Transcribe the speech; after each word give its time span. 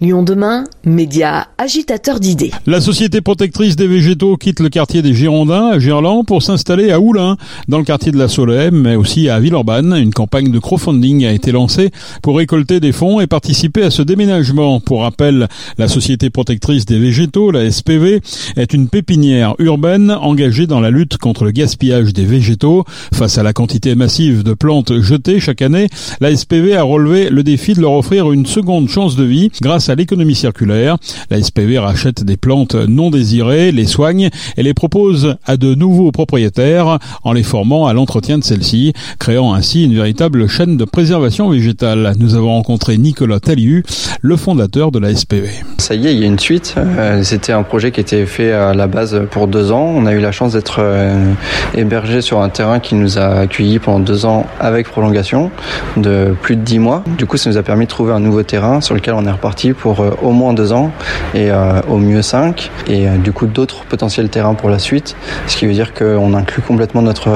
Lyon 0.00 0.22
demain, 0.22 0.62
média 0.84 1.48
agitateur 1.58 2.20
d'idées. 2.20 2.52
La 2.66 2.80
société 2.80 3.20
protectrice 3.20 3.74
des 3.74 3.88
végétaux 3.88 4.36
quitte 4.36 4.60
le 4.60 4.68
quartier 4.68 5.02
des 5.02 5.12
Girondins 5.12 5.70
à 5.72 5.80
Gerland 5.80 6.24
pour 6.24 6.40
s'installer 6.40 6.92
à 6.92 7.00
Oulin, 7.00 7.36
dans 7.66 7.78
le 7.78 7.84
quartier 7.84 8.12
de 8.12 8.16
la 8.16 8.28
Solène, 8.28 8.76
mais 8.76 8.94
aussi 8.94 9.28
à 9.28 9.40
Villeurbanne. 9.40 9.96
Une 9.96 10.14
campagne 10.14 10.52
de 10.52 10.58
crowdfunding 10.60 11.26
a 11.26 11.32
été 11.32 11.50
lancée 11.50 11.90
pour 12.22 12.36
récolter 12.36 12.78
des 12.78 12.92
fonds 12.92 13.18
et 13.18 13.26
participer 13.26 13.82
à 13.82 13.90
ce 13.90 14.02
déménagement. 14.02 14.78
Pour 14.78 15.02
rappel, 15.02 15.48
la 15.78 15.88
société 15.88 16.30
protectrice 16.30 16.86
des 16.86 17.00
végétaux, 17.00 17.50
la 17.50 17.68
SPV, 17.68 18.20
est 18.56 18.72
une 18.72 18.88
pépinière 18.88 19.56
urbaine 19.58 20.12
engagée 20.12 20.68
dans 20.68 20.78
la 20.78 20.90
lutte 20.90 21.16
contre 21.16 21.42
le 21.42 21.50
gaspillage 21.50 22.12
des 22.12 22.24
végétaux. 22.24 22.84
Face 23.12 23.36
à 23.36 23.42
la 23.42 23.52
quantité 23.52 23.96
massive 23.96 24.44
de 24.44 24.54
plantes 24.54 25.00
jetées 25.00 25.40
chaque 25.40 25.60
année, 25.60 25.88
la 26.20 26.36
SPV 26.36 26.76
a 26.76 26.84
relevé 26.84 27.30
le 27.30 27.42
défi 27.42 27.74
de 27.74 27.80
leur 27.80 27.94
offrir 27.94 28.30
une 28.30 28.46
seconde 28.46 28.88
chance 28.88 29.16
de 29.16 29.24
vie 29.24 29.50
grâce 29.60 29.87
à 29.88 29.94
l'économie 29.94 30.34
circulaire. 30.34 30.96
La 31.30 31.42
SPV 31.42 31.78
rachète 31.78 32.24
des 32.24 32.36
plantes 32.36 32.74
non 32.74 33.10
désirées, 33.10 33.72
les 33.72 33.86
soigne 33.86 34.30
et 34.56 34.62
les 34.62 34.74
propose 34.74 35.36
à 35.44 35.56
de 35.56 35.74
nouveaux 35.74 36.12
propriétaires 36.12 36.98
en 37.24 37.32
les 37.32 37.42
formant 37.42 37.86
à 37.86 37.92
l'entretien 37.92 38.38
de 38.38 38.44
celles-ci, 38.44 38.92
créant 39.18 39.54
ainsi 39.54 39.84
une 39.84 39.94
véritable 39.94 40.48
chaîne 40.48 40.76
de 40.76 40.84
préservation 40.84 41.48
végétale. 41.50 42.14
Nous 42.18 42.34
avons 42.34 42.52
rencontré 42.52 42.98
Nicolas 42.98 43.40
Taliu, 43.40 43.84
le 44.20 44.36
fondateur 44.36 44.90
de 44.90 44.98
la 44.98 45.14
SPV. 45.14 45.50
Ça 45.78 45.94
y 45.94 46.06
est, 46.06 46.14
il 46.14 46.20
y 46.20 46.24
a 46.24 46.26
une 46.26 46.38
suite. 46.38 46.74
Euh, 46.76 47.22
c'était 47.22 47.52
un 47.52 47.62
projet 47.62 47.90
qui 47.90 48.00
était 48.00 48.26
fait 48.26 48.52
à 48.52 48.74
la 48.74 48.86
base 48.86 49.22
pour 49.30 49.46
deux 49.48 49.72
ans. 49.72 49.92
On 49.94 50.06
a 50.06 50.12
eu 50.12 50.20
la 50.20 50.32
chance 50.32 50.52
d'être 50.52 50.78
euh, 50.80 51.32
hébergé 51.74 52.20
sur 52.20 52.40
un 52.40 52.48
terrain 52.48 52.80
qui 52.80 52.94
nous 52.94 53.18
a 53.18 53.40
accueillis 53.40 53.78
pendant 53.78 54.00
deux 54.00 54.26
ans 54.26 54.46
avec 54.60 54.88
prolongation 54.88 55.50
de 55.96 56.34
plus 56.40 56.56
de 56.56 56.62
dix 56.62 56.78
mois. 56.78 57.04
Du 57.16 57.26
coup, 57.26 57.36
ça 57.36 57.50
nous 57.50 57.56
a 57.56 57.62
permis 57.62 57.84
de 57.84 57.90
trouver 57.90 58.12
un 58.12 58.20
nouveau 58.20 58.42
terrain 58.42 58.80
sur 58.80 58.94
lequel 58.94 59.14
on 59.14 59.24
est 59.26 59.30
reparti 59.30 59.72
pour 59.78 60.00
euh, 60.00 60.10
au 60.22 60.32
moins 60.32 60.52
deux 60.52 60.72
ans 60.72 60.90
et 61.34 61.50
euh, 61.50 61.80
au 61.88 61.96
mieux 61.96 62.22
cinq 62.22 62.70
et 62.88 63.06
euh, 63.06 63.16
du 63.16 63.32
coup 63.32 63.46
d'autres 63.46 63.84
potentiels 63.84 64.28
terrains 64.28 64.54
pour 64.54 64.70
la 64.70 64.78
suite. 64.78 65.16
Ce 65.46 65.56
qui 65.56 65.66
veut 65.66 65.72
dire 65.72 65.94
qu'on 65.94 66.34
inclut 66.34 66.62
complètement 66.62 67.02
notre, 67.02 67.30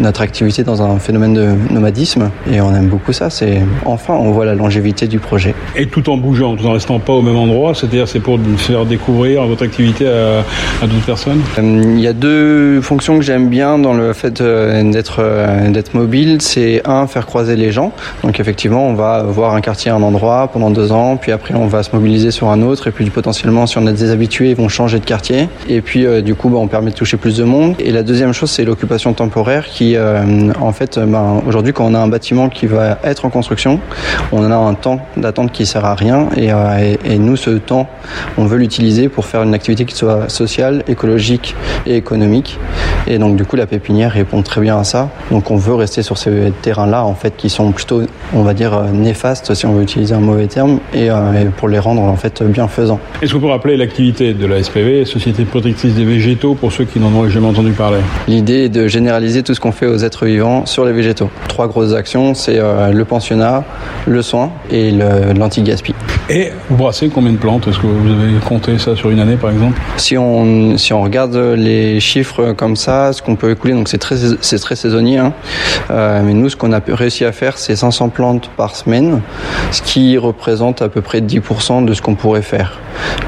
notre 0.00 0.20
activité 0.22 0.62
dans 0.62 0.82
un 0.82 0.98
phénomène 0.98 1.34
de 1.34 1.48
nomadisme 1.70 2.30
et 2.50 2.60
on 2.60 2.74
aime 2.74 2.86
beaucoup 2.86 3.12
ça. 3.12 3.30
C'est 3.30 3.62
enfin 3.84 4.14
on 4.14 4.30
voit 4.30 4.44
la 4.44 4.54
longévité 4.54 5.06
du 5.06 5.18
projet. 5.18 5.54
Et 5.76 5.86
tout 5.86 6.08
en 6.10 6.16
bougeant, 6.16 6.56
tout 6.56 6.66
en 6.66 6.72
restant 6.72 6.98
pas 6.98 7.12
au 7.12 7.22
même 7.22 7.36
endroit, 7.36 7.74
c'est-à-dire 7.74 8.08
c'est 8.08 8.20
pour 8.20 8.38
faire 8.56 8.86
découvrir 8.86 9.46
votre 9.46 9.64
activité 9.64 10.08
à, 10.08 10.44
à 10.82 10.86
d'autres 10.86 11.06
personnes? 11.06 11.40
Il 11.58 12.00
y 12.00 12.06
a 12.06 12.12
deux 12.12 12.80
fonctions 12.80 13.18
que 13.18 13.24
j'aime 13.24 13.48
bien 13.48 13.78
dans 13.78 13.94
le 13.94 14.12
fait 14.12 14.42
d'être 14.42 15.20
d'être 15.70 15.94
mobile, 15.94 16.40
c'est 16.40 16.82
un 16.84 17.06
faire 17.06 17.26
croiser 17.26 17.56
les 17.56 17.72
gens. 17.72 17.92
Donc 18.22 18.40
effectivement, 18.40 18.86
on 18.86 18.94
va 18.94 19.22
voir 19.22 19.54
un 19.54 19.60
quartier, 19.60 19.90
un 19.90 20.02
endroit 20.02 20.48
pendant 20.52 20.70
deux 20.70 20.92
ans, 20.92 21.16
puis 21.16 21.32
après 21.32 21.54
on 21.54 21.66
va 21.66 21.79
se 21.82 21.94
mobiliser 21.94 22.30
sur 22.30 22.48
un 22.48 22.62
autre 22.62 22.88
et 22.88 22.90
puis 22.90 23.08
potentiellement 23.10 23.66
si 23.66 23.78
on 23.78 23.86
a 23.86 23.92
des 23.92 24.10
habitués 24.10 24.50
ils 24.50 24.56
vont 24.56 24.68
changer 24.68 24.98
de 24.98 25.04
quartier. 25.04 25.48
Et 25.68 25.80
puis 25.80 26.06
euh, 26.06 26.20
du 26.20 26.34
coup 26.34 26.48
bah, 26.48 26.58
on 26.58 26.68
permet 26.68 26.90
de 26.90 26.96
toucher 26.96 27.16
plus 27.16 27.36
de 27.36 27.44
monde. 27.44 27.74
Et 27.78 27.92
la 27.92 28.02
deuxième 28.02 28.32
chose 28.32 28.50
c'est 28.50 28.64
l'occupation 28.64 29.12
temporaire 29.12 29.66
qui 29.66 29.96
euh, 29.96 30.52
en 30.60 30.72
fait 30.72 30.98
bah, 30.98 31.42
aujourd'hui 31.46 31.72
quand 31.72 31.86
on 31.86 31.94
a 31.94 31.98
un 31.98 32.08
bâtiment 32.08 32.48
qui 32.48 32.66
va 32.66 32.98
être 33.04 33.24
en 33.24 33.30
construction 33.30 33.80
on 34.32 34.50
a 34.50 34.54
un 34.54 34.74
temps 34.74 35.00
d'attente 35.16 35.52
qui 35.52 35.66
sert 35.66 35.84
à 35.84 35.94
rien. 35.94 36.28
Euh, 36.36 36.96
et, 37.04 37.18
nous 37.18 37.36
ce 37.36 37.50
temps 37.50 37.88
on 38.38 38.44
veut 38.44 38.58
l'utiliser 38.58 39.08
pour 39.08 39.24
faire 39.24 39.42
une 39.42 39.54
activité 39.54 39.84
qui 39.84 39.94
soit 39.94 40.28
sociale 40.28 40.82
écologique 40.88 41.54
et 41.86 41.96
économique. 41.96 42.58
Et 43.06 43.18
donc 43.18 43.36
du 43.36 43.44
coup 43.44 43.56
la 43.56 43.66
pépinière 43.66 44.12
répond 44.12 44.42
très 44.42 44.60
bien 44.60 44.78
à 44.78 44.84
ça. 44.84 45.08
Donc 45.30 45.50
on 45.50 45.56
veut 45.56 45.74
rester 45.74 46.02
sur 46.02 46.18
ces 46.18 46.52
terrains 46.62 46.86
là 46.86 47.04
en 47.04 47.14
fait 47.14 47.36
qui 47.36 47.50
sont 47.50 47.72
plutôt 47.72 48.02
on 48.34 48.42
va 48.42 48.54
dire 48.54 48.82
néfastes 48.92 49.54
si 49.54 49.66
on 49.66 49.72
veut 49.72 49.82
utiliser 49.82 50.14
un 50.14 50.20
mauvais 50.20 50.46
terme. 50.46 50.78
Et, 50.94 51.06
et 51.06 51.46
pour 51.56 51.68
les 51.70 51.78
rendre 51.78 52.02
en 52.02 52.16
fait 52.16 52.42
bienfaisants. 52.42 53.00
Est-ce 53.22 53.32
qu'on 53.32 53.40
peut 53.40 53.46
rappeler 53.46 53.76
l'activité 53.76 54.34
de 54.34 54.46
la 54.46 54.62
SPV, 54.62 55.04
Société 55.04 55.44
protectrice 55.44 55.94
des 55.94 56.04
végétaux, 56.04 56.54
pour 56.54 56.72
ceux 56.72 56.84
qui 56.84 57.00
n'en 57.00 57.12
ont 57.12 57.28
jamais 57.28 57.46
entendu 57.46 57.72
parler? 57.72 58.00
L'idée 58.28 58.64
est 58.64 58.68
de 58.68 58.88
généraliser 58.88 59.42
tout 59.42 59.54
ce 59.54 59.60
qu'on 59.60 59.72
fait 59.72 59.86
aux 59.86 59.98
êtres 59.98 60.26
vivants 60.26 60.66
sur 60.66 60.84
les 60.84 60.92
végétaux. 60.92 61.30
Trois 61.48 61.68
grosses 61.68 61.94
actions, 61.94 62.34
c'est 62.34 62.58
euh, 62.58 62.92
le 62.92 63.04
pensionnat, 63.04 63.64
le 64.06 64.22
soin 64.22 64.50
et 64.70 64.90
l'anti-gaspi. 64.90 65.94
Et 66.32 66.52
vous 66.68 66.76
brassez 66.76 67.08
combien 67.08 67.32
de 67.32 67.38
plantes 67.38 67.66
Est-ce 67.66 67.80
que 67.80 67.88
vous 67.88 68.08
avez 68.08 68.38
compté 68.38 68.78
ça 68.78 68.94
sur 68.94 69.10
une 69.10 69.18
année 69.18 69.34
par 69.34 69.50
exemple? 69.50 69.80
Si 69.96 70.16
on, 70.16 70.78
si 70.78 70.92
on 70.92 71.02
regarde 71.02 71.34
les 71.34 71.98
chiffres 71.98 72.52
comme 72.52 72.76
ça, 72.76 73.12
ce 73.12 73.20
qu'on 73.20 73.34
peut 73.34 73.50
écouler, 73.50 73.74
donc 73.74 73.88
c'est 73.88 73.98
très, 73.98 74.14
très 74.16 74.76
saisonnier, 74.76 75.18
hein, 75.18 75.32
euh, 75.90 76.22
mais 76.24 76.32
nous 76.32 76.48
ce 76.48 76.54
qu'on 76.54 76.72
a 76.72 76.80
réussi 76.86 77.24
à 77.24 77.32
faire 77.32 77.58
c'est 77.58 77.74
500 77.74 78.10
plantes 78.10 78.48
par 78.56 78.76
semaine, 78.76 79.22
ce 79.72 79.82
qui 79.82 80.16
représente 80.18 80.82
à 80.82 80.88
peu 80.88 81.00
près 81.00 81.20
10% 81.20 81.84
de 81.84 81.94
ce 81.94 82.00
qu'on 82.00 82.14
pourrait 82.14 82.42
faire. 82.42 82.78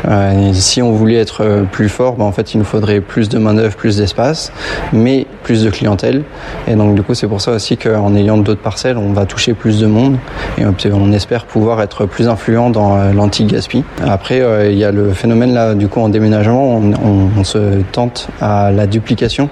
Euh, 0.06 0.52
si 0.52 0.80
on 0.80 0.92
voulait 0.92 1.16
être 1.16 1.64
plus 1.72 1.88
fort, 1.88 2.14
ben, 2.14 2.24
en 2.24 2.32
fait, 2.32 2.54
il 2.54 2.58
nous 2.58 2.64
faudrait 2.64 3.00
plus 3.00 3.28
de 3.28 3.38
main-d'œuvre, 3.38 3.74
plus 3.74 3.96
d'espace, 3.96 4.52
mais 4.92 5.26
plus 5.42 5.64
de 5.64 5.70
clientèle. 5.70 6.22
Et 6.68 6.74
donc, 6.74 6.94
du 6.94 7.02
coup, 7.02 7.14
c'est 7.14 7.26
pour 7.26 7.40
ça 7.40 7.52
aussi 7.52 7.76
qu'en 7.76 8.14
ayant 8.14 8.36
d'autres 8.36 8.60
parcelles, 8.60 8.98
on 8.98 9.12
va 9.12 9.26
toucher 9.26 9.54
plus 9.54 9.80
de 9.80 9.86
monde 9.86 10.18
et 10.58 10.64
on 10.92 11.12
espère 11.12 11.46
pouvoir 11.46 11.80
être 11.82 12.06
plus 12.06 12.28
influent 12.28 12.70
dans 12.70 12.91
euh, 12.96 13.12
l'anti-gaspi. 13.12 13.84
Après, 14.04 14.40
euh, 14.40 14.70
il 14.70 14.78
y 14.78 14.84
a 14.84 14.92
le 14.92 15.12
phénomène 15.12 15.52
là, 15.52 15.74
du 15.74 15.88
coup, 15.88 16.00
en 16.00 16.08
déménagement, 16.08 16.80
on, 17.02 17.44
se 17.44 17.82
tente 17.90 18.28
à 18.40 18.70
la 18.70 18.86
duplication. 18.86 19.48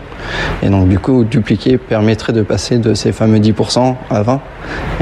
Et 0.62 0.68
donc, 0.68 0.88
du 0.88 0.98
coup, 0.98 1.24
dupliquer 1.24 1.76
permettrait 1.76 2.32
de 2.32 2.42
passer 2.42 2.78
de 2.78 2.94
ces 2.94 3.12
fameux 3.12 3.38
10% 3.38 3.96
à 4.10 4.22
20. 4.22 4.40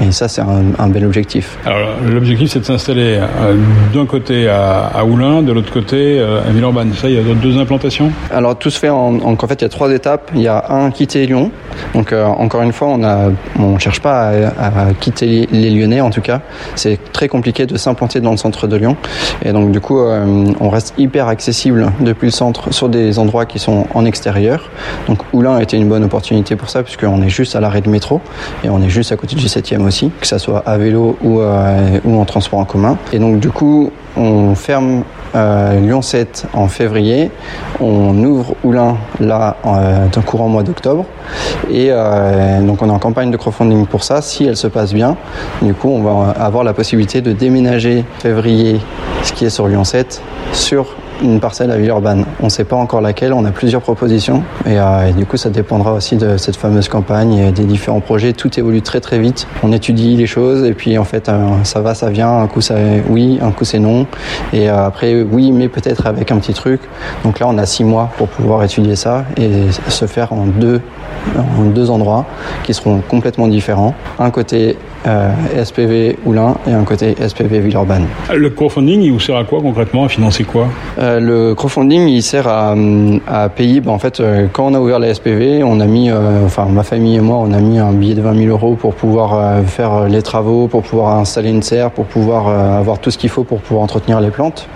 Et 0.02 0.12
ça, 0.12 0.28
c'est 0.28 0.40
un, 0.40 0.62
un, 0.78 0.88
bel 0.88 1.04
objectif. 1.04 1.58
Alors, 1.66 1.90
l'objectif, 2.06 2.50
c'est 2.50 2.60
de 2.60 2.64
s'installer 2.64 3.18
euh, 3.20 3.56
d'un 3.92 4.06
côté 4.06 4.48
à, 4.48 4.90
à 4.94 5.04
Oulin, 5.04 5.42
de 5.42 5.52
l'autre 5.52 5.72
côté 5.72 6.18
euh, 6.18 6.40
à 6.46 6.50
Villeurbanne. 6.50 6.92
Ça, 6.94 7.08
il 7.08 7.16
y 7.16 7.18
a 7.18 7.34
deux 7.34 7.58
implantations? 7.58 8.12
Alors, 8.30 8.56
tout 8.56 8.70
se 8.70 8.78
fait 8.78 8.88
en, 8.88 9.18
en, 9.20 9.32
en, 9.32 9.36
fait, 9.36 9.60
il 9.60 9.62
y 9.62 9.64
a 9.64 9.68
trois 9.68 9.90
étapes. 9.90 10.30
Il 10.34 10.40
y 10.40 10.48
a 10.48 10.64
un, 10.70 10.90
quitter 10.90 11.26
Lyon. 11.26 11.50
Donc, 11.94 12.12
euh, 12.12 12.24
encore 12.24 12.62
une 12.62 12.72
fois, 12.72 12.88
on 12.88 12.98
ne 12.98 13.32
on 13.58 13.78
cherche 13.78 14.00
pas 14.00 14.30
à, 14.58 14.88
à, 14.88 14.92
quitter 14.94 15.48
les, 15.50 15.70
Lyonnais, 15.70 16.00
en 16.00 16.10
tout 16.10 16.22
cas. 16.22 16.40
C'est 16.76 16.98
très 17.12 17.28
compliqué 17.28 17.66
de 17.66 17.76
s'implanter 17.76 18.20
dans 18.20 18.30
le 18.30 18.36
centre 18.36 18.66
de 18.66 18.76
Lyon. 18.76 18.96
Et 19.44 19.52
donc, 19.52 19.72
du 19.72 19.80
coup, 19.80 19.98
on 19.98 20.70
reste 20.70 20.94
hyper 20.98 21.28
accessible 21.28 21.92
depuis 22.00 22.26
le 22.26 22.32
centre 22.32 22.72
sur 22.72 22.88
des 22.88 23.18
endroits 23.18 23.46
qui 23.46 23.58
sont 23.58 23.86
en 23.94 24.04
extérieur. 24.04 24.70
Donc, 25.06 25.18
Oulin 25.32 25.56
a 25.56 25.62
été 25.62 25.76
une 25.76 25.88
bonne 25.88 26.04
opportunité 26.04 26.56
pour 26.56 26.70
ça, 26.70 26.82
puisqu'on 26.82 27.22
est 27.22 27.28
juste 27.28 27.56
à 27.56 27.60
l'arrêt 27.60 27.80
de 27.80 27.88
métro 27.88 28.20
et 28.64 28.70
on 28.70 28.80
est 28.82 28.88
juste 28.88 29.12
à 29.12 29.16
côté 29.16 29.36
du 29.36 29.47
7e 29.48 29.80
aussi, 29.86 30.10
que 30.20 30.26
ça 30.26 30.38
soit 30.38 30.62
à 30.66 30.78
vélo 30.78 31.16
ou, 31.22 31.40
euh, 31.40 31.98
ou 32.04 32.20
en 32.20 32.24
transport 32.24 32.60
en 32.60 32.64
commun. 32.64 32.96
Et 33.12 33.18
donc, 33.18 33.40
du 33.40 33.50
coup, 33.50 33.90
on 34.16 34.54
ferme 34.54 35.02
euh, 35.34 35.80
Lyon 35.80 36.02
7 36.02 36.46
en 36.54 36.68
février, 36.68 37.30
on 37.80 38.16
ouvre 38.24 38.54
Oulin 38.64 38.96
là 39.20 39.56
euh, 39.66 40.06
dans 40.12 40.22
courant 40.22 40.48
mois 40.48 40.62
d'octobre 40.62 41.04
et 41.70 41.90
donc 42.62 42.80
on 42.80 42.88
est 42.88 42.92
en 42.92 42.98
campagne 42.98 43.30
de 43.30 43.36
crowdfunding 43.36 43.86
pour 43.86 44.02
ça. 44.02 44.22
Si 44.22 44.46
elle 44.46 44.56
se 44.56 44.66
passe 44.66 44.94
bien, 44.94 45.16
du 45.60 45.74
coup 45.74 45.90
on 45.90 46.02
va 46.02 46.30
avoir 46.30 46.64
la 46.64 46.72
possibilité 46.72 47.20
de 47.20 47.32
déménager 47.32 48.04
février, 48.20 48.80
ce 49.22 49.34
qui 49.34 49.44
est 49.44 49.50
sur 49.50 49.68
Lyon 49.68 49.84
7, 49.84 50.22
sur 50.52 50.86
une 51.22 51.40
parcelle 51.40 51.70
à 51.70 51.76
Villeurbanne. 51.76 52.24
On 52.40 52.44
ne 52.44 52.50
sait 52.50 52.64
pas 52.64 52.76
encore 52.76 53.00
laquelle, 53.00 53.32
on 53.32 53.44
a 53.44 53.50
plusieurs 53.50 53.82
propositions 53.82 54.42
et, 54.66 54.78
euh, 54.78 55.08
et, 55.08 55.12
du 55.12 55.26
coup 55.26 55.36
ça 55.36 55.50
dépendra 55.50 55.92
aussi 55.92 56.16
de 56.16 56.36
cette 56.36 56.56
fameuse 56.56 56.88
campagne 56.88 57.34
et 57.34 57.52
des 57.52 57.64
différents 57.64 58.00
projets. 58.00 58.32
Tout 58.32 58.58
évolue 58.58 58.82
très 58.82 59.00
très 59.00 59.18
vite. 59.18 59.46
On 59.62 59.72
étudie 59.72 60.16
les 60.16 60.26
choses 60.26 60.64
et 60.64 60.74
puis 60.74 60.98
en 60.98 61.04
fait 61.04 61.28
euh, 61.28 61.48
ça 61.64 61.80
va, 61.80 61.94
ça 61.94 62.10
vient. 62.10 62.38
Un 62.38 62.46
coup 62.46 62.60
ça 62.60 62.76
oui, 63.08 63.38
un 63.42 63.50
coup 63.50 63.64
c'est 63.64 63.78
non 63.78 64.06
et 64.52 64.68
euh, 64.68 64.86
après 64.86 65.22
oui, 65.22 65.52
mais 65.52 65.68
peut-être 65.68 66.06
avec 66.06 66.30
un 66.30 66.38
petit 66.38 66.54
truc. 66.54 66.80
Donc 67.24 67.40
là 67.40 67.46
on 67.48 67.58
a 67.58 67.66
six 67.66 67.84
mois 67.84 68.10
pour 68.16 68.28
pouvoir 68.28 68.62
étudier 68.62 68.96
ça 68.96 69.24
et 69.36 69.70
se 69.88 70.06
faire 70.06 70.32
en 70.32 70.46
deux 70.46 70.80
en 71.36 71.64
deux 71.64 71.90
endroits 71.90 72.26
qui 72.64 72.74
seront 72.74 73.00
complètement 73.00 73.48
différents. 73.48 73.94
Un 74.18 74.30
côté 74.30 74.76
euh, 75.08 75.64
SPV 75.64 76.18
Oulin 76.26 76.54
et 76.66 76.72
un 76.72 76.84
côté 76.84 77.14
SPV 77.26 77.60
Villeurbanne. 77.60 78.06
Le 78.34 78.50
crowdfunding, 78.50 79.00
il 79.00 79.12
vous 79.12 79.20
sert 79.20 79.36
à 79.36 79.44
quoi 79.44 79.60
concrètement 79.60 80.04
À 80.04 80.08
financer 80.08 80.44
quoi? 80.44 80.68
Euh, 80.98 81.18
Le 81.20 81.54
crowdfunding, 81.54 82.08
il 82.08 82.22
sert 82.22 82.46
à, 82.46 82.74
à 83.26 83.48
payer. 83.48 83.80
Ben, 83.80 83.92
en 83.92 83.98
fait, 83.98 84.20
euh, 84.20 84.46
quand 84.52 84.66
on 84.66 84.74
a 84.74 84.80
ouvert 84.80 84.98
la 84.98 85.12
SPV, 85.14 85.62
on 85.64 85.80
a 85.80 85.86
mis, 85.86 86.10
euh, 86.10 86.44
enfin 86.44 86.66
ma 86.66 86.82
famille 86.82 87.16
et 87.16 87.20
moi, 87.20 87.38
on 87.38 87.52
a 87.52 87.58
mis 87.58 87.78
un 87.78 87.92
billet 87.92 88.14
de 88.14 88.22
20 88.22 88.36
000 88.36 88.48
euros 88.50 88.74
pour 88.74 88.94
pouvoir 88.94 89.62
faire 89.66 90.04
les 90.04 90.22
travaux, 90.22 90.68
pour 90.68 90.82
pouvoir 90.82 91.18
installer 91.18 91.50
une 91.50 91.62
serre, 91.62 91.90
pour 91.90 92.04
pouvoir 92.04 92.48
avoir 92.48 92.98
tout 92.98 93.10
ce 93.10 93.18
qu'il 93.18 93.30
faut 93.30 93.44
pour 93.44 93.60
pouvoir 93.60 93.82
entretenir 93.82 94.20
les 94.20 94.30
plantes. 94.30 94.68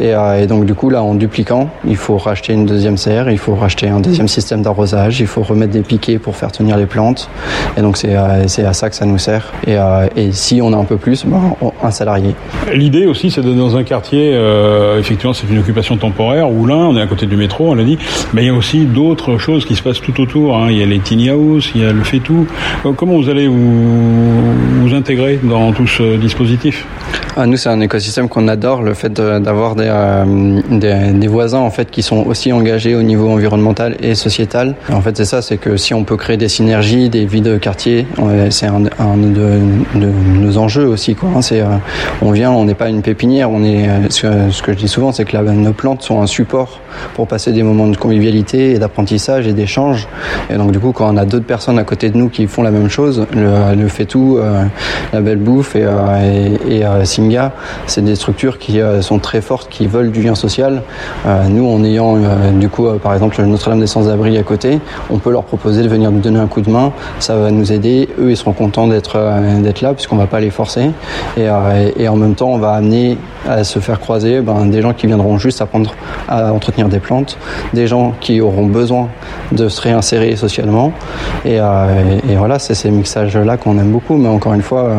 Et, 0.00 0.12
et, 0.40 0.46
donc 0.46 0.64
du 0.64 0.74
coup, 0.74 0.90
là, 0.90 1.02
en 1.02 1.14
dupliquant, 1.14 1.68
il 1.86 1.96
faut 1.96 2.16
racheter 2.16 2.52
une 2.52 2.66
deuxième 2.66 2.96
serre, 2.96 3.30
il 3.30 3.38
faut 3.38 3.54
racheter 3.54 3.88
un 3.88 4.00
deuxième 4.00 4.28
système 4.28 4.62
d'arrosage, 4.62 5.20
il 5.20 5.26
faut 5.26 5.42
remettre 5.42 5.72
des 5.72 5.82
piquets 5.82 6.18
pour 6.18 6.36
faire 6.36 6.52
tenir 6.52 6.76
les 6.76 6.86
plantes. 6.86 7.28
Et 7.76 7.80
donc 7.80 7.96
c'est 7.96 8.14
à 8.14 8.72
ça 8.72 8.90
que 8.90 8.96
ça 8.96 9.04
nous 9.04 9.18
sert. 9.18 9.52
Et, 9.66 9.73
euh, 9.76 10.06
et, 10.16 10.32
si 10.32 10.60
on 10.62 10.72
a 10.72 10.76
un 10.76 10.84
peu 10.84 10.96
plus, 10.96 11.24
ben, 11.24 11.56
un 11.82 11.90
salarié. 11.90 12.34
L'idée 12.72 13.06
aussi, 13.06 13.30
c'est 13.30 13.42
d'être 13.42 13.56
dans 13.56 13.76
un 13.76 13.84
quartier, 13.84 14.32
euh, 14.34 14.98
effectivement, 14.98 15.32
c'est 15.32 15.48
une 15.48 15.58
occupation 15.58 15.96
temporaire, 15.96 16.50
où 16.50 16.66
là, 16.66 16.76
on 16.76 16.96
est 16.96 17.02
à 17.02 17.06
côté 17.06 17.26
du 17.26 17.36
métro, 17.36 17.70
on 17.70 17.74
l'a 17.74 17.84
dit, 17.84 17.98
mais 18.32 18.42
il 18.42 18.46
y 18.46 18.50
a 18.50 18.54
aussi 18.54 18.84
d'autres 18.84 19.38
choses 19.38 19.64
qui 19.64 19.76
se 19.76 19.82
passent 19.82 20.00
tout 20.00 20.20
autour. 20.20 20.56
Hein. 20.56 20.68
Il 20.70 20.78
y 20.78 20.82
a 20.82 20.86
les 20.86 20.98
tiny 20.98 21.30
house, 21.30 21.70
il 21.74 21.82
y 21.82 21.84
a 21.84 21.92
le 21.92 22.04
fait 22.04 22.20
tout. 22.20 22.46
Comment 22.96 23.16
vous 23.16 23.28
allez 23.28 23.48
vous, 23.48 24.52
vous 24.82 24.94
intégrer 24.94 25.38
dans 25.42 25.72
tout 25.72 25.86
ce 25.86 26.16
dispositif? 26.16 26.86
Ah, 27.36 27.46
Nous, 27.46 27.56
c'est 27.56 27.68
un 27.68 27.80
écosystème 27.80 28.28
qu'on 28.28 28.48
adore, 28.48 28.82
le 28.82 28.94
fait 28.94 29.12
d'avoir 29.12 29.74
des, 29.74 29.88
euh, 29.88 30.60
des, 30.70 31.12
des, 31.12 31.26
voisins 31.26 31.58
en 31.58 31.70
fait 31.70 31.90
qui 31.90 32.02
sont 32.02 32.24
aussi 32.26 32.52
engagés 32.52 32.94
au 32.94 33.02
niveau 33.02 33.28
environnemental 33.28 33.96
et 34.00 34.14
sociétal. 34.14 34.74
En 34.92 35.00
fait, 35.00 35.16
c'est 35.16 35.24
ça, 35.24 35.42
c'est 35.42 35.56
que 35.56 35.76
si 35.76 35.94
on 35.94 36.04
peut 36.04 36.16
créer 36.16 36.36
des 36.36 36.48
synergies, 36.48 37.08
des 37.08 37.26
vies 37.26 37.40
de 37.40 37.56
quartier, 37.58 38.06
c'est 38.50 38.66
un, 38.66 38.80
de, 38.80 39.60
nos 39.94 40.58
enjeux 40.58 40.86
aussi. 40.86 41.14
Quoi. 41.14 41.30
Hein. 41.36 41.42
C'est, 41.42 41.60
euh, 41.60 41.66
on 42.22 42.30
vient, 42.30 42.50
on 42.52 42.64
n'est 42.64 42.74
pas 42.74 42.88
une 42.88 43.02
pépinière, 43.02 43.50
on 43.50 43.64
est. 43.64 43.88
Ce 44.10 44.22
que, 44.22 44.50
ce 44.50 44.62
que 44.62 44.72
je 44.72 44.78
dis 44.78 44.88
souvent, 44.88 45.12
c'est 45.12 45.24
que 45.24 45.36
nos 45.36 45.72
plantes 45.72 46.02
sont 46.02 46.20
un 46.22 46.26
support 46.26 46.80
pour 47.14 47.26
passer 47.26 47.52
des 47.52 47.62
moments 47.62 47.88
de 47.88 47.96
convivialité 47.96 48.72
et 48.72 48.78
d'apprentissage 48.78 49.46
et 49.46 49.52
d'échange. 49.52 50.08
Et 50.50 50.54
donc, 50.54 50.72
du 50.72 50.78
coup, 50.78 50.92
quand 50.92 51.12
on 51.12 51.16
a 51.16 51.24
d'autres 51.24 51.46
personnes 51.46 51.78
à 51.78 51.84
côté 51.84 52.10
de 52.10 52.16
nous 52.16 52.28
qui 52.28 52.46
font 52.46 52.62
la 52.62 52.70
même 52.70 52.88
chose, 52.88 53.26
le, 53.34 53.88
fait 53.88 54.04
tout, 54.04 54.38
euh, 54.38 54.64
la 55.12 55.20
belle 55.20 55.38
bouffe 55.38 55.76
et, 55.76 55.84
euh, 55.84 56.56
et, 56.68 56.76
et 56.76 56.84
euh, 57.32 57.48
c'est 57.86 58.04
des 58.04 58.14
structures 58.16 58.58
qui 58.58 58.80
euh, 58.80 59.02
sont 59.02 59.18
très 59.18 59.40
fortes, 59.40 59.68
qui 59.70 59.86
veulent 59.86 60.10
du 60.10 60.22
lien 60.22 60.34
social. 60.34 60.82
nous, 61.48 61.68
en 61.68 61.84
ayant 61.84 62.16
du 62.52 62.68
coup, 62.68 62.88
par 63.02 63.14
exemple, 63.14 63.40
Notre-Dame 63.42 63.80
des 63.80 63.86
Sans-Abri 63.86 64.36
à 64.38 64.42
côté, 64.42 64.80
on 65.10 65.18
peut 65.18 65.30
leur 65.30 65.44
proposer 65.44 65.82
de 65.82 65.88
venir 65.88 66.10
nous 66.10 66.20
donner 66.20 66.38
un 66.38 66.46
coup 66.46 66.60
de 66.60 66.70
main. 66.70 66.92
Ça 67.18 67.36
va 67.36 67.50
nous 67.50 67.72
aider. 67.72 68.08
Eux, 68.18 68.30
ils 68.30 68.36
seront 68.36 68.52
contents 68.52 68.86
d'être 68.86 69.18
là 69.82 69.94
puisqu'on 69.94 70.16
va 70.16 70.26
pas 70.26 70.40
les 70.40 70.50
forcer. 70.50 70.90
Et, 71.36 71.48
en 72.08 72.16
même 72.16 72.34
temps, 72.34 72.50
on 72.50 72.58
va 72.58 72.72
amener 72.72 73.18
à 73.48 73.64
se 73.64 73.78
faire 73.78 74.00
croiser 74.00 74.40
ben, 74.40 74.66
des 74.66 74.80
gens 74.80 74.92
qui 74.92 75.06
viendront 75.06 75.38
juste 75.38 75.60
apprendre 75.60 75.94
à 76.28 76.52
entretenir 76.52 76.88
des 76.88 77.00
plantes, 77.00 77.38
des 77.74 77.86
gens 77.86 78.14
qui 78.20 78.40
auront 78.40 78.66
besoin 78.66 79.08
de 79.52 79.68
se 79.68 79.80
réinsérer 79.80 80.36
socialement. 80.36 80.92
Et 81.44 81.58
voilà, 82.36 82.58
c'est 82.58 82.74
ces 82.74 82.90
mixages-là 82.90 83.56
qu'on 83.56 83.78
aime 83.78 83.90
beaucoup. 83.90 84.16
Mais 84.16 84.28
encore 84.28 84.54
une 84.54 84.62
fois, 84.62 84.90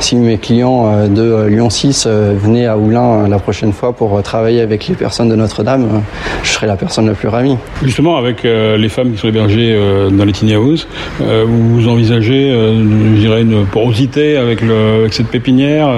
si 0.00 0.16
mes 0.16 0.38
clients 0.38 1.08
de 1.08 1.46
Lyon 1.46 1.67
6 1.70 2.06
venaient 2.06 2.66
à 2.66 2.76
Oulin 2.76 3.28
la 3.28 3.38
prochaine 3.38 3.72
fois 3.72 3.92
pour 3.92 4.22
travailler 4.22 4.60
avec 4.60 4.86
les 4.88 4.94
personnes 4.94 5.28
de 5.28 5.36
Notre-Dame, 5.36 6.02
je 6.42 6.50
serais 6.50 6.66
la 6.66 6.76
personne 6.76 7.06
la 7.06 7.14
plus 7.14 7.28
ravie. 7.28 7.56
Justement, 7.82 8.16
avec 8.16 8.42
les 8.44 8.88
femmes 8.88 9.12
qui 9.12 9.18
sont 9.18 9.28
hébergées 9.28 9.78
dans 10.10 10.24
les 10.24 10.32
tiny 10.32 10.56
houses, 10.56 10.88
vous 11.20 11.88
envisagez, 11.88 12.50
je 12.50 13.18
dirais, 13.18 13.42
une 13.42 13.66
porosité 13.66 14.36
avec, 14.36 14.60
le, 14.60 15.00
avec 15.00 15.14
cette 15.14 15.28
pépinière 15.28 15.88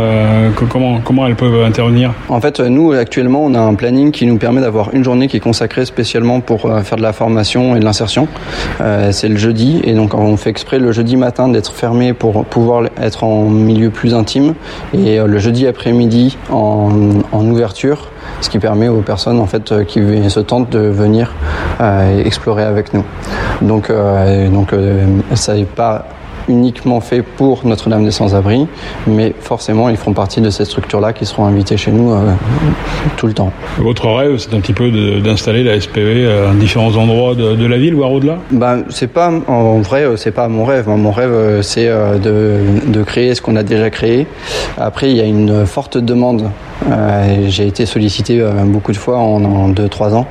comment, 0.68 1.00
comment 1.00 1.26
elles 1.26 1.36
peuvent 1.36 1.62
intervenir? 1.64 2.12
En 2.28 2.40
fait, 2.40 2.60
nous, 2.60 2.92
actuellement, 2.92 3.44
on 3.44 3.54
a 3.54 3.60
un 3.60 3.74
planning 3.74 4.10
qui 4.10 4.26
nous 4.26 4.36
permet 4.36 4.60
d'avoir 4.60 4.94
une 4.94 5.04
journée 5.04 5.28
qui 5.28 5.36
est 5.36 5.40
consacrée 5.40 5.84
spécialement 5.84 6.40
pour 6.40 6.62
faire 6.82 6.96
de 6.96 7.02
la 7.02 7.12
formation 7.12 7.76
et 7.76 7.80
de 7.80 7.84
l'insertion. 7.84 8.28
c'est 9.10 9.28
le 9.28 9.36
jeudi, 9.36 9.80
et 9.84 9.94
donc 9.94 10.14
on 10.14 10.36
fait 10.36 10.50
exprès 10.50 10.78
le 10.78 10.92
jeudi 10.92 11.16
matin 11.16 11.48
d'être 11.48 11.72
fermé 11.72 12.12
pour 12.12 12.44
pouvoir 12.44 12.84
être 13.00 13.24
en 13.24 13.44
milieu 13.44 13.90
plus 13.90 14.14
intime 14.14 14.54
et 14.94 15.18
le 15.18 15.38
jeudi 15.38 15.59
après-midi 15.66 16.36
en, 16.50 16.90
en, 17.32 17.46
ouverture, 17.46 18.08
ce 18.40 18.48
qui 18.50 18.58
permet 18.58 18.88
aux 18.88 19.02
personnes 19.02 19.38
en 19.38 19.46
fait 19.46 19.84
qui 19.86 20.00
se 20.28 20.40
tentent 20.40 20.70
de 20.70 20.80
venir 20.80 21.32
euh, 21.80 22.24
explorer 22.24 22.64
avec 22.64 22.92
nous. 22.94 23.04
Donc, 23.62 23.90
euh, 23.90 24.48
donc 24.48 24.72
euh, 24.72 25.06
ça 25.34 25.54
n'est 25.54 25.64
pas 25.64 26.06
uniquement 26.50 27.00
fait 27.00 27.22
pour 27.22 27.64
Notre-Dame 27.64 28.04
des 28.04 28.10
Sans-Abri, 28.10 28.66
mais 29.06 29.34
forcément, 29.40 29.88
ils 29.88 29.96
feront 29.96 30.12
partie 30.12 30.40
de 30.40 30.50
ces 30.50 30.64
structures-là 30.64 31.12
qui 31.12 31.26
seront 31.26 31.46
invitées 31.46 31.76
chez 31.76 31.92
nous 31.92 32.12
euh, 32.12 32.32
tout 33.16 33.26
le 33.26 33.32
temps. 33.32 33.52
Votre 33.78 34.08
rêve, 34.08 34.36
c'est 34.38 34.54
un 34.54 34.60
petit 34.60 34.72
peu 34.72 34.90
d'installer 35.20 35.64
la 35.64 35.80
SPV 35.80 36.26
à 36.26 36.54
différents 36.54 36.94
endroits 36.96 37.34
de, 37.34 37.54
de 37.54 37.66
la 37.66 37.78
ville, 37.78 37.94
voire 37.94 38.12
au-delà 38.12 38.38
bah, 38.50 38.78
c'est 38.88 39.06
pas, 39.06 39.32
En 39.46 39.78
vrai, 39.80 40.04
c'est 40.16 40.32
pas 40.32 40.48
mon 40.48 40.64
rêve. 40.64 40.88
Mon 40.88 41.12
rêve, 41.12 41.62
c'est 41.62 41.88
de, 41.88 42.58
de 42.86 43.02
créer 43.02 43.34
ce 43.34 43.42
qu'on 43.42 43.56
a 43.56 43.62
déjà 43.62 43.90
créé. 43.90 44.26
Après, 44.78 45.10
il 45.10 45.16
y 45.16 45.20
a 45.20 45.24
une 45.24 45.66
forte 45.66 45.98
demande 45.98 46.50
euh, 46.88 47.48
j'ai 47.48 47.66
été 47.66 47.84
sollicité 47.86 48.40
euh, 48.40 48.50
beaucoup 48.64 48.92
de 48.92 48.96
fois 48.96 49.18
en 49.18 49.70
2-3 49.70 50.14
ans 50.14 50.26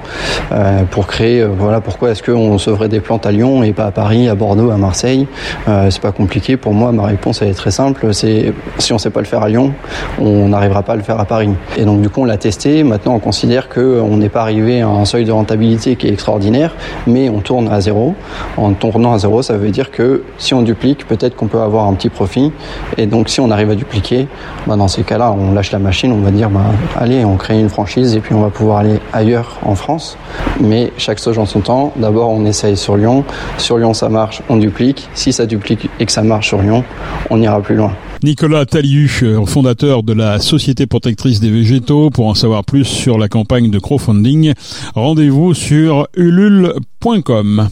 euh, 0.51 0.83
pour 0.89 1.07
créer. 1.07 1.45
voilà 1.45 1.81
pourquoi 1.81 2.11
est-ce 2.11 2.23
qu'on 2.23 2.57
sauverait 2.57 2.89
des 2.89 2.99
plantes 2.99 3.25
à 3.25 3.31
Lyon 3.31 3.63
et 3.63 3.73
pas 3.73 3.85
à 3.85 3.91
Paris, 3.91 4.27
à 4.27 4.35
Bordeaux, 4.35 4.71
à 4.71 4.77
Marseille. 4.77 5.27
c'est 5.65 6.01
pas 6.01 6.08
compliqué. 6.11 6.57
Pour 6.57 6.73
moi, 6.73 6.91
ma 6.91 7.03
réponse 7.03 7.41
elle 7.41 7.49
est 7.49 7.53
très 7.53 7.71
simple. 7.71 8.13
C'est 8.13 8.53
si 8.77 8.93
on 8.93 8.97
sait 8.97 9.09
pas 9.09 9.19
le 9.19 9.25
faire 9.25 9.41
à 9.41 9.49
Lyon, 9.49 9.73
on 10.19 10.49
n'arrivera 10.49 10.83
pas 10.83 10.93
à 10.93 10.95
le 10.95 11.03
faire 11.03 11.19
à 11.19 11.25
Paris. 11.25 11.49
Et 11.77 11.85
donc 11.85 12.01
du 12.01 12.09
coup, 12.09 12.21
on 12.21 12.25
l'a 12.25 12.37
testé. 12.37 12.83
Maintenant, 12.83 13.15
on 13.15 13.19
considère 13.19 13.69
que 13.69 14.01
on 14.01 14.17
n'est 14.17 14.29
pas 14.29 14.41
arrivé 14.41 14.81
à 14.81 14.87
un 14.87 15.05
seuil 15.05 15.25
de 15.25 15.31
rentabilité 15.31 15.95
qui 15.95 16.07
est 16.07 16.13
extraordinaire, 16.13 16.75
mais 17.07 17.29
on 17.29 17.39
tourne 17.39 17.67
à 17.67 17.81
zéro. 17.81 18.15
En 18.57 18.73
tournant 18.73 19.13
à 19.13 19.19
zéro, 19.19 19.41
ça 19.41 19.57
veut 19.57 19.69
dire 19.69 19.91
que 19.91 20.23
si 20.37 20.53
on 20.53 20.61
duplique, 20.61 21.07
peut-être 21.07 21.35
qu'on 21.35 21.47
peut 21.47 21.61
avoir 21.61 21.87
un 21.87 21.93
petit 21.93 22.09
profit. 22.09 22.51
Et 22.97 23.05
donc, 23.05 23.29
si 23.29 23.39
on 23.39 23.51
arrive 23.51 23.69
à 23.71 23.75
dupliquer, 23.75 24.27
bah, 24.67 24.75
dans 24.75 24.87
ces 24.87 25.03
cas-là, 25.03 25.31
on 25.31 25.53
lâche 25.53 25.71
la 25.71 25.79
machine, 25.79 26.11
on 26.11 26.21
va 26.21 26.31
dire 26.31 26.49
bah, 26.49 26.61
allez, 26.97 27.25
on 27.25 27.35
crée 27.35 27.59
une 27.59 27.69
franchise 27.69 28.15
et 28.15 28.19
puis 28.19 28.33
on 28.33 28.41
va 28.41 28.49
pouvoir 28.49 28.79
aller 28.79 28.99
ailleurs 29.13 29.59
en 29.65 29.75
France. 29.75 30.17
Mais 30.59 30.91
chaque 30.97 31.19
chose 31.19 31.37
en 31.37 31.45
son 31.45 31.61
temps. 31.61 31.93
D'abord, 31.95 32.29
on 32.29 32.45
essaye 32.45 32.77
sur 32.77 32.97
Lyon. 32.97 33.23
Sur 33.57 33.77
Lyon, 33.77 33.93
ça 33.93 34.09
marche, 34.09 34.41
on 34.49 34.57
duplique. 34.57 35.09
Si 35.13 35.33
ça 35.33 35.45
duplique 35.45 35.88
et 35.99 36.05
que 36.05 36.11
ça 36.11 36.23
marche 36.23 36.47
sur 36.47 36.61
Lyon, 36.61 36.83
on 37.29 37.37
n'ira 37.37 37.61
plus 37.61 37.75
loin. 37.75 37.93
Nicolas 38.23 38.65
Taliu, 38.65 39.07
fondateur 39.45 40.03
de 40.03 40.11
la 40.11 40.39
Société 40.39 40.87
protectrice 40.87 41.39
des 41.39 41.49
végétaux. 41.49 42.09
Pour 42.09 42.27
en 42.27 42.33
savoir 42.33 42.65
plus 42.65 42.83
sur 42.83 43.17
la 43.17 43.29
campagne 43.29 43.71
de 43.71 43.79
crowdfunding, 43.79 44.53
rendez-vous 44.93 45.53
sur 45.53 46.07
ulule.com. 46.17 47.69